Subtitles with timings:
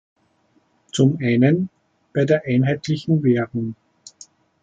[0.91, 1.69] Zum einen
[2.11, 3.75] bei der einheitlichen Währung.